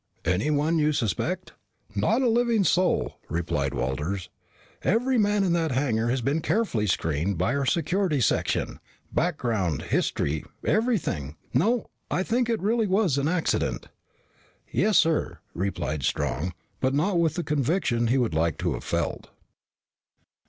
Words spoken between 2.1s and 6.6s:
a living soul," replied Walters. "Every man in that hangar has been